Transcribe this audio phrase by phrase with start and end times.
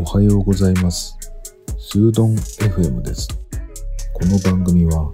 [0.00, 1.14] おはようございます。
[1.78, 3.28] スードン FM です。
[4.14, 5.12] この番組は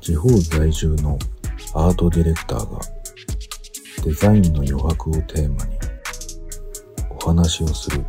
[0.00, 1.18] 地方在住の
[1.74, 2.78] アートディレクターが
[4.04, 5.76] デザインの余白をテーマに
[7.10, 8.04] お話をする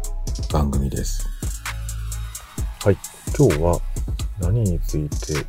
[0.52, 1.28] 番組です。
[2.84, 2.98] はい。
[3.36, 3.82] 今日は
[4.40, 5.44] 何について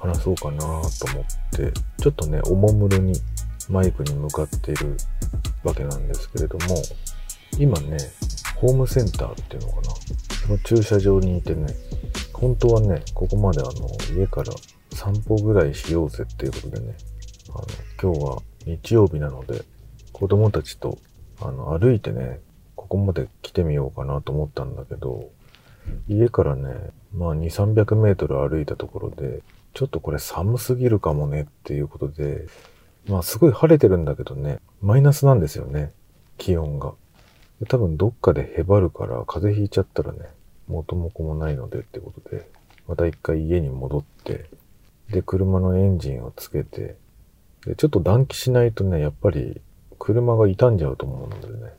[0.00, 0.82] 話そうかなと思っ
[1.52, 1.72] て、
[2.02, 3.12] ちょっとね、おもむろに
[3.68, 4.96] マイクに向かっている
[5.62, 6.82] わけなんですけれども、
[7.58, 7.98] 今ね、
[8.60, 9.82] ホームセンターっていうのかな。
[10.46, 11.68] その駐車場にいてね、
[12.34, 13.70] 本当はね、ここまであの、
[14.14, 14.52] 家から
[14.92, 16.94] 散歩ぐらいしようぜっていうことでね、
[17.48, 17.64] あの、
[18.02, 19.62] 今日は日曜日なので、
[20.12, 20.98] 子供たちと、
[21.40, 22.40] あの、歩いてね、
[22.76, 25.30] ここまで来てみようかなと思ったんだけど、
[26.06, 29.42] 家からね、まあ2、300メートル歩いたところで、
[29.72, 32.46] ちょっとこれ寒すぎるかもねっていうことで、
[33.08, 35.92] まあすごい晴れてるんだけどね、マイナスなんですよね、
[36.36, 36.92] 気温が。
[37.68, 40.18] 多分どっかでへばるから風邪ひいちゃったらね、
[40.68, 42.48] 元も子もないのでってことで、
[42.88, 44.46] また一回家に戻って、
[45.10, 46.96] で、車のエンジンをつけて、
[47.66, 49.60] で、ちょっと暖気しないとね、やっぱり
[49.98, 51.72] 車が傷んじゃうと思うのでね、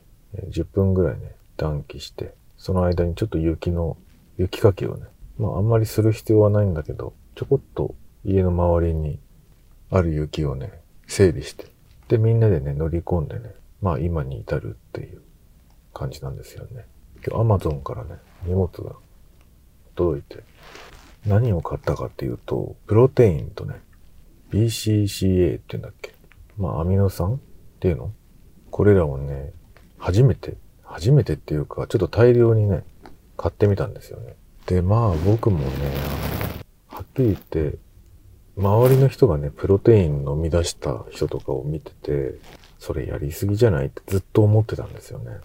[0.50, 3.96] 10分ぐらいね、暖気して、その間にちょっと雪の、
[4.38, 5.06] 雪かきをね、
[5.38, 9.18] まああんまりする必要はないんだけど、ちょこっと家の周りに
[9.90, 10.72] ある雪をね、
[11.08, 11.66] 整理して、
[12.08, 15.22] で、みんなでね、乗り込んでね、まあ今に至るっていう。
[15.92, 16.86] 感じなんですよね。
[17.26, 18.96] 今日アマゾンからね、荷物が
[19.94, 20.42] 届いて、
[21.26, 23.80] 何を買ったかっていうと、プロテインとね、
[24.50, 26.14] BCCA っていうんだっけ
[26.58, 27.38] まあアミノ酸っ
[27.80, 28.12] ていうの？
[28.70, 29.52] これらをね、
[29.98, 32.84] 初めて、初めてっていうか、ちょっと大量にね、
[33.36, 34.34] 買ってみたんですよね。
[34.66, 35.66] で、まあ僕もね、
[36.88, 37.78] はっきり言って、
[38.56, 42.34] 周りの人がね、プロテイン飲み出した人とかを見てて、
[42.78, 45.38] それやりすぎじゃないってずっと思ってたんですよね。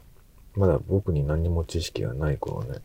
[0.58, 2.80] まだ僕に何も知識がない頃ね。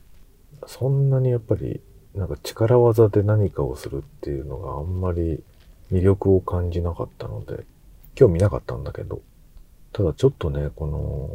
[0.66, 1.80] そんなにやっぱり、
[2.14, 5.42] なんか力技で何かをするっていうのがあんまり
[5.90, 7.64] 魅力を感じなかったので、
[8.14, 9.22] 興味なかったんだけど、
[9.92, 11.30] ただちょっとね、この、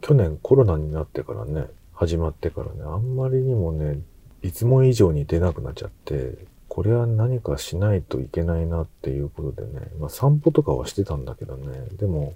[0.00, 4.00] 去年コロナになってからね、始まってからね、あんまりにもね、
[4.42, 6.36] いつも以上に出なくなっちゃって、
[6.68, 12.34] これは何かしないといけないなっていうことでね、まあ散歩とかはしてたんだけどね、でも、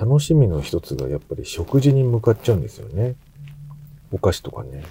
[0.00, 3.16] 楽しみの一つがやっぱり食事に向かっちゃうんですよね。
[4.12, 4.84] お菓子とかね。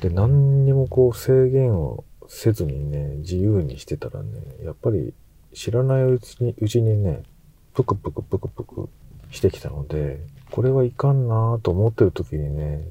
[0.00, 4.30] で、何にもこう制限をせずにね、自由にしてたらね、
[4.64, 5.12] やっぱり
[5.52, 7.24] 知らないうちに、うちにね、
[7.72, 8.88] ぷくぷくぷくぷく
[9.32, 10.20] してきたので、
[10.52, 12.86] これはいかんなぁと思ってる時にね、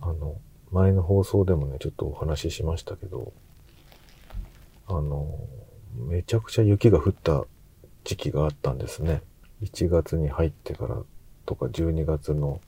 [0.00, 0.36] あの、
[0.70, 3.32] 前の放送でもね、ちょっとお話ししましたけど、
[4.86, 5.36] あの、
[5.96, 7.44] めちゃくちゃ雪が降った
[8.04, 9.22] 時期があったんですね。
[9.64, 10.98] 1月に入ってから
[11.46, 12.60] とか12月の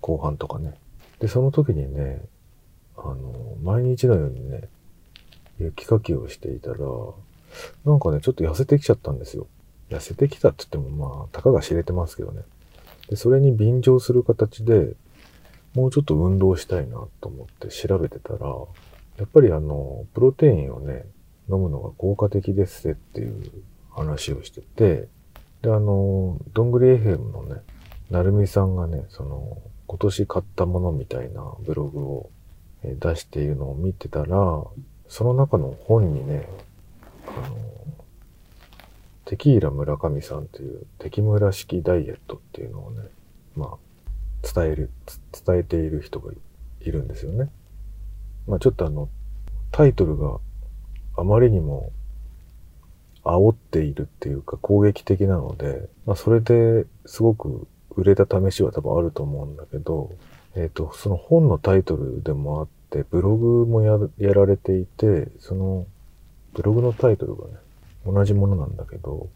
[0.00, 0.74] 後半とかね。
[1.18, 2.22] で、その時にね、
[2.96, 4.68] あの、毎日のようにね、
[5.58, 6.78] 雪かきをしていたら、
[7.84, 9.46] なんかね、ちょっと痩せてきちゃったんですよ。
[9.88, 12.42] 痩せてきたって言ってもまあ、たかが知れてますけどね。
[13.08, 14.94] で、それに便乗する形で、
[15.74, 18.46] もうちょっと運動したいなと思って調べてたら、
[19.18, 21.04] やっぱりあの、プロテインをね、
[21.48, 23.40] 飲むのが効果的ですっていう
[23.90, 25.08] 話をしてて、
[25.62, 27.62] で、あの、どんぐり FM のね、
[28.10, 32.30] なるみさんがね、その、今年買ったものみたいなブログを
[32.82, 34.62] 出しているのを見てたら、
[35.08, 36.48] その中の本にね、
[37.26, 37.56] あの、
[39.24, 43.02] テキーラ村上さんっていう、テキムラ式ダイエットっていうのをね、
[43.56, 43.76] まあ、
[44.54, 44.90] 伝える、
[45.44, 46.32] 伝えている人が
[46.80, 47.50] いるんですよね。
[48.46, 49.08] まあちょっとあの、
[49.72, 50.38] タイトルが
[51.16, 51.90] あまりにも
[53.26, 57.66] 煽っているっていうか攻撃的なので、まあそれですごく
[57.96, 60.12] 売れた試しは多分あると思うんだけど、
[60.54, 65.86] えっ、と、その本のタイトルでもあって、ブログもややられていて、その
[66.54, 67.54] ブログのタイトルがね、
[68.06, 69.28] 同じものなんだけど、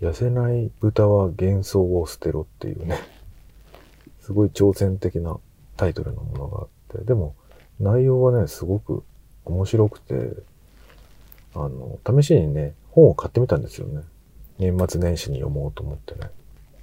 [0.00, 2.98] 痩せない豚は幻想を捨てろっていうね、
[4.20, 5.38] すごい挑戦的な
[5.76, 6.68] タイトルのものがあっ
[7.00, 7.34] て、でも
[7.80, 9.02] 内容はね、すごく
[9.44, 10.32] 面白くて、
[11.54, 14.02] あの、試しにね、本を買ってみたんですよね。
[14.58, 16.30] 年末年始に読もうと思ってね。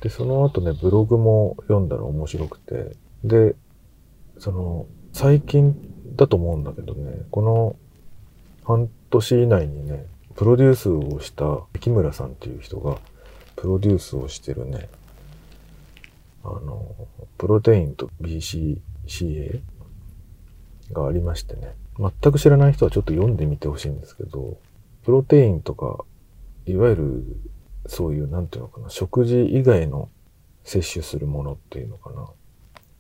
[0.01, 3.55] で、その後ね、ブログも読んだら面白くて、で、
[4.37, 5.75] その、最近
[6.15, 7.75] だと思うんだけどね、この
[8.63, 12.97] 半年以内にね、プロデュースをした木村さんっていう人が、
[13.55, 14.89] プロデュースをしてるね、
[16.43, 16.85] あの、
[17.37, 19.61] プロテインと BCCA
[20.91, 24.57] がありましてね、全く知らない人はちょっと読んでみてほしいんですけど、
[25.05, 26.03] プロテインとか、
[26.65, 27.23] いわゆる
[27.85, 30.09] そういう、なんていうのかな、食事以外の
[30.63, 32.27] 摂取するものっていうのかな、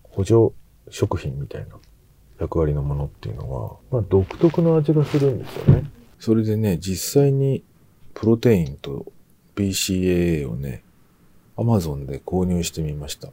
[0.03, 0.53] 補助
[0.91, 1.77] 食品みたいな
[2.39, 5.89] 役割のものっていうのは、まあ、独特の味がするんですよね。
[6.19, 7.63] それでね、実際に
[8.13, 9.11] プロテインと
[9.55, 10.83] BCAA をね、
[11.57, 13.29] Amazon で購入してみました。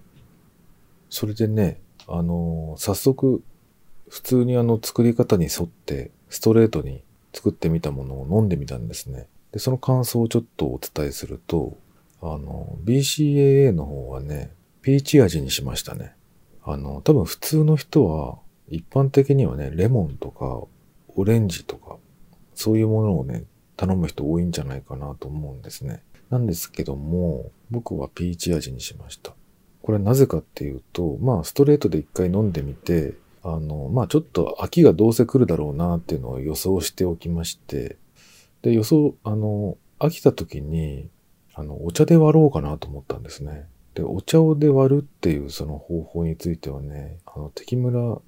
[1.10, 1.78] それでね、
[2.08, 3.42] あのー早速、
[4.08, 7.02] 普通にあの作り方に沿ってストレートに
[7.32, 9.28] 作ってみたものを飲んでみたんですね。
[9.52, 11.78] で、その感想をちょっとお伝えすると、
[12.20, 14.52] あの、BCAA の方はね、
[14.82, 16.14] ピーチ味にしましたね。
[16.64, 18.38] あの、多分普通の人は、
[18.68, 20.62] 一般的にはね、レモンとか、
[21.14, 21.96] オレンジとか、
[22.54, 23.44] そういうものをね、
[23.76, 26.02] 頼む人多いんじゃないかなと思うんですね。
[26.30, 29.34] なんですけども、僕はピーチ味にしました。
[29.82, 37.96] これなぜかっていうと、まあ、ストレートで一回飲んでみて、あの、まあ、ちょっと飽きがどうせ来るだろうなっていうのを予想しておきまして、
[38.62, 41.08] で、予想、あの、飽きた時に、
[41.54, 43.66] あの、お茶で割ろうかなと思ったんですね。
[43.94, 48.18] で、お茶をで割るっていうその方法についてはね、あの、敵村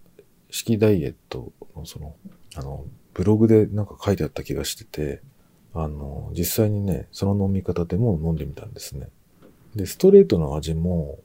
[0.51, 2.15] 式ダイエットのその、
[2.57, 2.85] あの、
[3.15, 5.23] ブログでなんか書いてあった気がしてて、
[5.73, 9.09] あの、実際にね、その飲み方でも飲んでみたんですね。
[9.75, 11.19] で、ストレートの味も、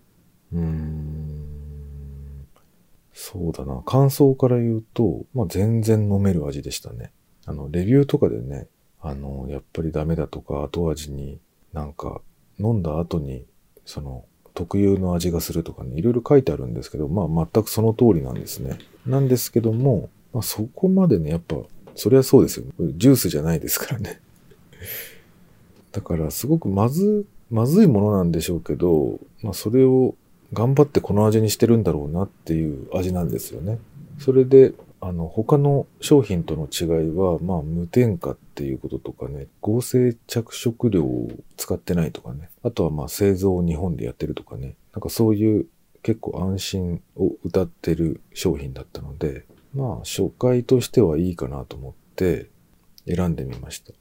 [0.53, 1.48] うーん、
[3.21, 7.11] そうだな、感想から言うと、まあ、全然飲める味でしたね。
[7.45, 8.69] あの、レビューとかでね、
[9.01, 11.37] あの、やっぱりダメだとか、後味に
[11.73, 12.21] なんか、
[12.59, 13.45] 飲んだ後に、
[13.85, 14.23] その、
[14.53, 18.77] 特有の味がするとかね、いろいろ書いてあるんですけど、まあ全くその通りなんですね。
[19.05, 21.57] なんですけども、まあそこまでね、やっぱ、
[21.95, 22.67] そりゃそうですよ。
[22.95, 24.21] ジュースじゃないですからね。
[25.91, 30.15] だからすごくまず、まずいものなんでしょうけど、まあそれを
[30.53, 33.79] 頑張ってこの味にしてるんだろうなっていう味なんですよね。
[34.17, 45.67] それで、あの、他の商品との違いは、まあ、無添加っていうこととかね、合成着色料を使ってないとかね、あとはまあ、製造を日本でやってるとかね、なんかそういう
[46.03, 52.49] 結構安心を歌ってる商品だったので、まあ、初回としてはいいかなと思って
[53.07, 53.93] 選んでみました。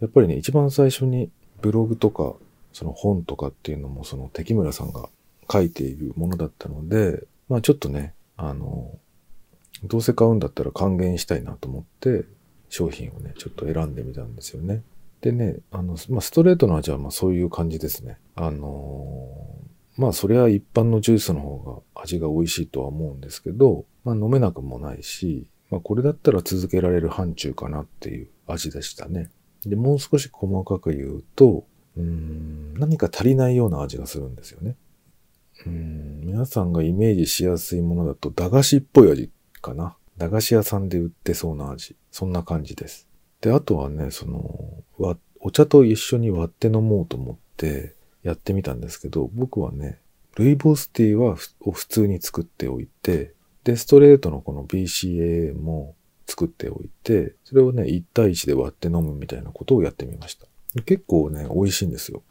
[0.00, 1.30] やっぱりね、一番最初に
[1.60, 2.34] ブログとか、
[2.72, 5.08] その本とかっていうのも、その敵村さんが
[5.50, 8.98] 書いているものだったので、まあちょっとね、あの、
[9.84, 12.24] どうせ買うんだったら還元したいなと思って、
[12.68, 14.82] 商品をね、ちょっと選んでみたんですよね。
[15.20, 18.18] でね、あの、まあ、ストレートの味はまあそういう感じですね。
[18.34, 19.28] あの
[19.96, 29.30] まあそれは一般のジュースの方が味が美味しいとは思うんですけど、まあ飲めなくもないし、まあこれだったら続けられる範疇かなっていう味でしたね。
[29.64, 31.64] で、もう少し細かく言うと、
[31.96, 34.76] うん、何か足りないような味がするんですよね。
[35.64, 39.30] うん、皆さんがイメージしやすいものだと駄菓子っぽい味
[39.62, 39.96] かな。
[40.18, 41.96] 駄菓子屋さんで売ってそうな味。
[42.10, 43.08] そんな感じです。
[43.40, 44.84] で、あとはね、その、
[45.40, 50.00] お茶と一緒に割って飲もうと思ってやってみたんですけど、僕はね、
[50.36, 60.46] ルイボスティーはを普通に作っておいて、で、ストレートのこの BCA も作っておいて、それをね、1対1で割って飲むみたいなことをやってみました。
[60.82, 62.22] 結構ね、美味しいんですよ。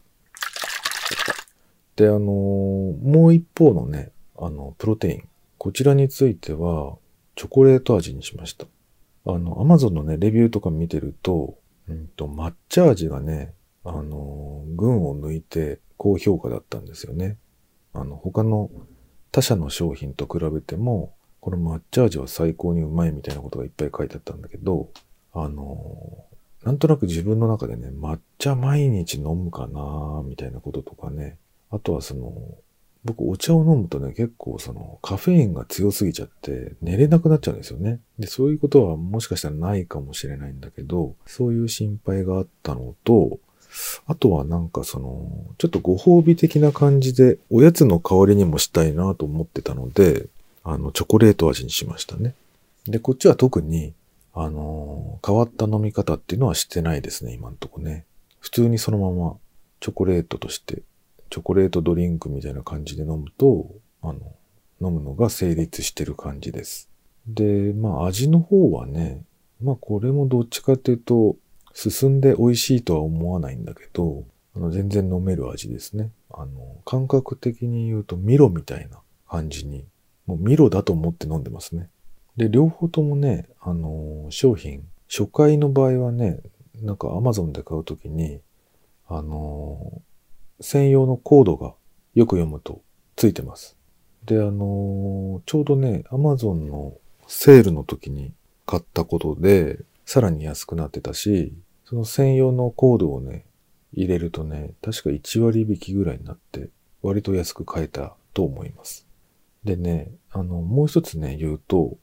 [1.95, 5.27] で、あのもう一方のね、あの、プロテイン。
[5.57, 6.97] こちらについては、
[7.35, 8.65] チョコレート味にしました。
[9.25, 11.57] あの、アマゾンのね、レビューとか見てると、
[11.87, 13.53] うんと、抹茶味がね、
[13.83, 17.37] あの群を抜いて高評価だったんですよね。
[17.93, 18.69] あの、他の
[19.31, 24.89] 他社の商品と比べても、この抹茶味は最高にうまいみたいなことがいっぱい書いてあったんだけど、
[25.33, 26.25] あの
[26.63, 31.37] なんとなく自分の中でね、抹茶毎日飲むかなみたいなこととかね、
[31.75, 32.33] あとはその、
[33.03, 37.99] 僕お茶を飲むとね、結構そのカフェインが強すぎちゃって寝れなくなっちゃうんですよね。
[38.17, 43.39] で、そういうことはもしかしたらないかもしれないんだけど、そういう心配があったのと、
[44.07, 50.27] あとはなんかその、ちょっとご褒美的な感じで、おやつの代わりにもしたいなと思ってたので、
[50.63, 52.33] あの、チョコレート味にしましたね。
[52.85, 53.93] で、こっちは特に、
[54.37, 58.03] あの変わった飲み方っていうのはしてないですね、今んとこね。
[58.41, 59.37] 普通にそのまま
[59.79, 60.81] チョコレートとして、
[61.35, 63.69] チョコレートドリンクみたいな感じで飲むと、
[64.01, 64.19] あの、
[64.79, 66.89] 飲むのが成立してる感じです。
[67.27, 69.21] で、まあ味の方はね、
[69.61, 71.35] まあこれもどっちかっていうと、
[71.73, 74.23] 進んで美味しいとは思わないんだけど、
[74.55, 76.09] あの全然飲める味ですね。
[76.31, 79.83] あの、感覚的に言うとミロみたいな感じに、
[80.27, 81.89] もうミロだと思って飲んでますね。
[82.37, 86.39] で、両方ともね、あの商品、初回の場合はね、
[86.81, 88.39] なんか Amazon で買うときに、
[89.09, 90.01] あの
[90.59, 91.73] 専用のコードが
[92.13, 92.81] よく読むと
[93.15, 93.77] ついてます。
[94.25, 96.93] で、あのーちょうどね、Amazon の
[97.27, 98.33] セールの時に
[98.65, 103.45] 買ったことで、さらに安くなってたし、その専用のコードをね、
[103.93, 106.69] 入れるとね、確か1割引きぐらいになって、
[107.01, 109.07] 割と安く買えたと思います。
[109.63, 111.97] でね、あの、もう一つね、言うと、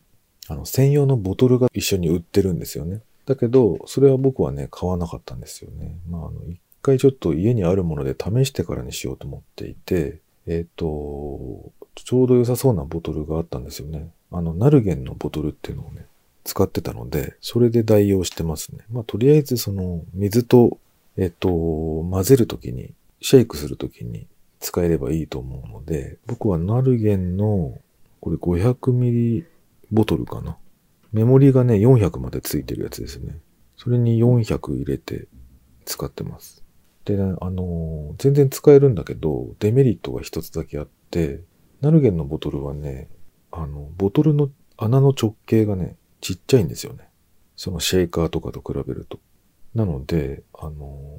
[0.49, 3.03] あの、専用のボトルが一緒に売ってるんですよね。
[3.27, 5.97] だけど、それは僕はね、買わなかったんですよね。
[6.09, 14.11] まあ、あの、一回ちょっと家にあるもので試してからにしようと思っていて、えっ、と、ちょうど良さそうなボトルがあったんですよね。
[14.31, 16.07] あの、ナルゲンのボトルっていうのをね、
[16.45, 18.81] 使ってたので、それで代用してますね。
[18.91, 20.79] まあ、とりあえずその、水と、
[21.17, 24.27] えっ、と、混ぜるときに、シェイクするときに
[24.59, 27.79] 使えればいいと思うので、僕はナルゲンの、
[28.21, 29.45] これ500ミリ
[29.93, 30.57] ボトルかな。
[31.13, 33.37] メモリがね、400までついてるやつですね。
[33.77, 35.29] それに400入れて
[35.85, 36.62] 使ってます。
[37.05, 41.43] で、ね、あの全然使えるんだけど、デメリットが一つだけあって、
[41.81, 43.09] ナルゲンのボトルはね、
[43.51, 47.09] あの、ボトルの穴の直径がね、ちっちゃいんですよね。
[47.57, 49.21] そのシェイカーとかと比べると。
[49.75, 51.19] なので、あの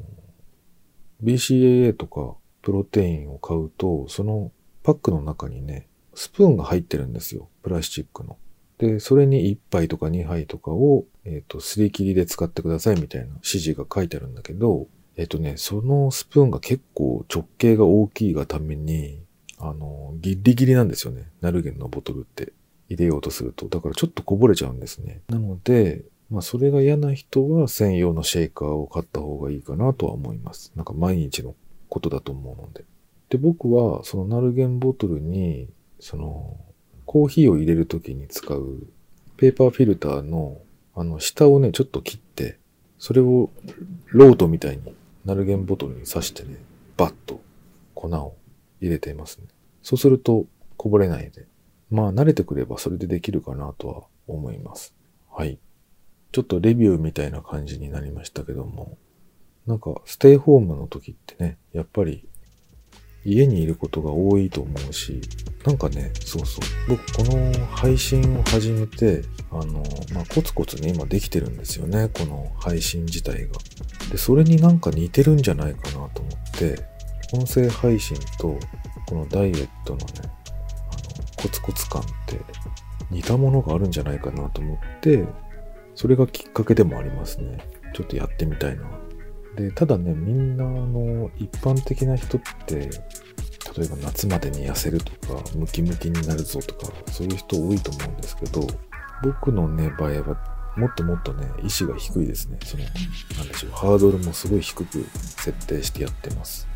[1.24, 4.52] BCAA とかプロテインを買うと、その
[4.84, 7.50] パックの中にね、スプーンが入ってるんですよ。
[7.62, 8.38] プラスチックの。
[8.78, 19.22] で、それに1杯とか2杯とかを、えっ、と、すり切りで使ってくださいみたいな指示が書いてあるんだけど、えっ、とね、そのスプーンが結構直径が大きいがために、
[19.60, 21.29] あの、ギリギリなんですよね。
[21.41, 22.53] ナルゲンのボトルって
[22.89, 23.67] 入れようとすると。
[23.67, 25.22] だからちょっとこぼれちゃうんですね。
[25.29, 30.72] なので、まあそれが嫌な人は専用のシェイカーを買った方がいいかなとは思います。
[30.75, 31.55] なんか毎日の
[31.89, 32.84] ことだと思うので。
[33.29, 36.58] で、僕はそのナルゲンボトルに、その、
[37.05, 38.88] コーヒーを入れるときに使う
[39.38, 40.62] ペーパーフィルターの
[40.96, 42.58] あの下をね、ちょっと切って、
[43.00, 43.50] それを
[44.08, 46.58] ロードみたいにナルゲンボトルに刺してね、
[46.98, 47.42] バッと
[47.96, 48.36] 粉を
[48.82, 49.48] 入れていますね。
[49.82, 50.46] そうすると
[50.77, 51.48] こぼれないで。
[51.89, 54.94] まあ慣れてくればそれでできるかなとは思います。
[55.30, 55.60] はい。
[56.32, 58.98] ちょっとレビューみたいな感じになりましたけども、
[59.68, 62.27] なんかステイホームの時ってね、やっぱり
[63.25, 65.22] 家にいることが多いと思うし、
[65.65, 66.89] なんかね、そうそう。
[66.89, 72.10] 僕、この配信を始めて、あの、まあ、コツコツね、今できてるんですよね。
[72.13, 73.53] この配信自体が。
[74.12, 76.84] で、それになんか似てるんじゃないかなと思って、
[77.34, 78.60] 音声配信と、
[79.08, 80.32] このダイエットのね、あの、
[81.38, 82.39] コツコツ感って
[83.10, 85.25] 似たものがあるんじゃないかなと思って、
[85.96, 87.60] それがきっかけでもありますね。
[87.94, 89.02] ちょっとやってみたいな。
[89.55, 92.89] で、ただね、みんな、あの、一般的な人って、
[93.77, 98.67] 例えば夏までに痩せるとか、ムキムキになるぞとか、そういう人多いと思うんですけど、
[99.24, 102.57] 僕のね、場合は、もっともっとね、意志が低いですね。
[102.63, 102.83] その、
[103.38, 106.67] なんでしょう、ハードルもすごい低く設定してやってます。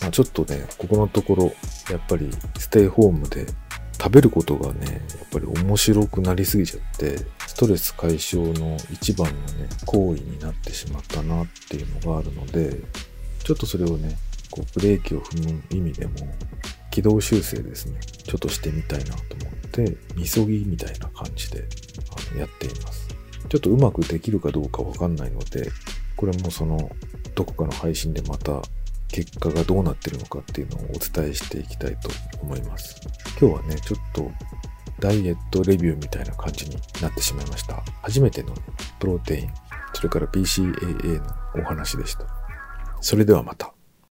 [0.00, 1.44] まあちょっとね、ここのところ、
[1.90, 3.46] やっぱりステイホームで
[4.02, 12.80] 食べることがね、やっぱり面白くなりすぎちゃって、ストレス解消の一番のね、行為になってしまったなっていうのがあるので、
[13.44, 14.16] ちょっとそれをね、
[14.50, 16.14] こうブレーキを踏む意味でも、
[16.90, 21.64] 軌道修正ですね、ちょっとしてみたいなと思って、みそぎみたいな感じで
[22.10, 23.06] あのやっています。
[23.48, 25.70] ちょっとうまくできるかどうかわかんないので、
[26.16, 26.90] これもその、
[27.36, 28.62] どこかの配信でまた
[29.12, 32.08] 結果がどうなってるのかっていうのをお伝えしていきたいと
[32.42, 33.00] 思います。
[33.40, 34.30] 今日はね、ちょっと
[34.98, 37.82] ダイエットレビューみたいな感じになってしまいました。
[38.02, 38.54] 初めての
[38.98, 39.50] プロテイン、
[39.92, 41.26] それから BCAA の
[41.56, 42.24] お話でした。
[43.00, 43.72] それではまた。